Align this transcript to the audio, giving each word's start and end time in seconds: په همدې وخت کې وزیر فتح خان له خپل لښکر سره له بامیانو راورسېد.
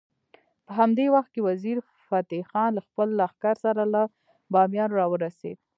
په 0.65 0.71
همدې 0.79 1.05
وخت 1.15 1.29
کې 1.35 1.45
وزیر 1.49 1.77
فتح 2.07 2.41
خان 2.49 2.69
له 2.77 2.81
خپل 2.87 3.07
لښکر 3.19 3.55
سره 3.65 3.83
له 3.93 4.01
بامیانو 4.53 4.97
راورسېد. 4.99 5.57